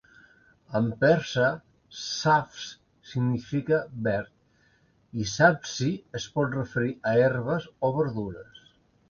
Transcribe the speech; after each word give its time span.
En 0.77 0.85
persa 1.01 1.49
"sabz" 2.03 2.63
significa 3.09 3.79
verd 4.09 5.21
i 5.25 5.29
"sabzi" 5.35 5.91
es 6.23 6.27
pot 6.39 6.59
referir 6.63 6.97
a 7.13 7.17
herbes 7.29 7.71
o 7.91 7.95
verdures. 8.01 8.67